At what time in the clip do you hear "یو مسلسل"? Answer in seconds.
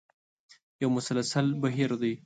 0.81-1.47